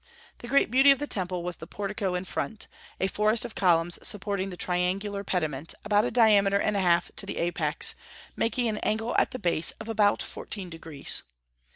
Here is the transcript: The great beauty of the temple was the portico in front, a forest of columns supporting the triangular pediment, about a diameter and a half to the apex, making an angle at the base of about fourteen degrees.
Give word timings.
The 0.39 0.47
great 0.47 0.71
beauty 0.71 0.89
of 0.89 0.97
the 0.97 1.05
temple 1.05 1.43
was 1.43 1.57
the 1.57 1.67
portico 1.67 2.15
in 2.15 2.25
front, 2.25 2.65
a 2.99 3.05
forest 3.05 3.45
of 3.45 3.53
columns 3.53 3.99
supporting 4.01 4.49
the 4.49 4.57
triangular 4.57 5.23
pediment, 5.23 5.75
about 5.85 6.05
a 6.05 6.09
diameter 6.09 6.59
and 6.59 6.75
a 6.75 6.81
half 6.81 7.11
to 7.17 7.27
the 7.27 7.37
apex, 7.37 7.93
making 8.35 8.67
an 8.67 8.79
angle 8.79 9.15
at 9.19 9.29
the 9.29 9.37
base 9.37 9.69
of 9.79 9.87
about 9.87 10.23
fourteen 10.23 10.71
degrees. 10.71 11.21